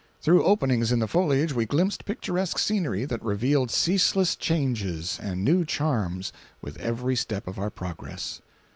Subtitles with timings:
[0.19, 5.63] Through openings in the foliage we glimpsed picturesque scenery that revealed ceaseless changes and new
[5.63, 8.41] charms with every step of our progress.